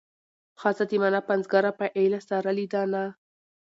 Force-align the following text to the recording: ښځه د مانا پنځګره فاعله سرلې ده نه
ښځه 0.61 0.83
د 0.89 0.91
مانا 1.01 1.21
پنځګره 1.29 1.69
فاعله 1.79 2.19
سرلې 2.27 2.65
ده 2.73 2.83
نه 2.91 3.03